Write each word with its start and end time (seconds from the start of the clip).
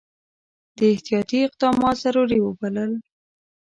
ده 0.77 0.83
احتیاطي 0.93 1.37
اقدامات 1.47 1.95
ضروري 2.05 2.39
وبلل. 2.43 2.91